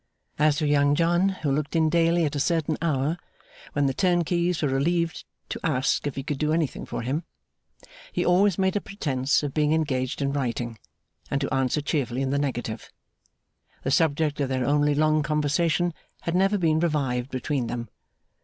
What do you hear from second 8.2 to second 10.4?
always made a pretence of being engaged in